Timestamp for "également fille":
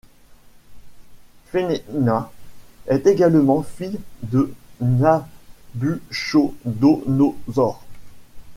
3.05-3.99